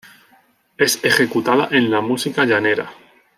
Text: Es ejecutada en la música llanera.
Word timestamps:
Es 0.79 1.03
ejecutada 1.05 1.67
en 1.69 1.91
la 1.91 2.01
música 2.01 2.43
llanera. 2.43 2.89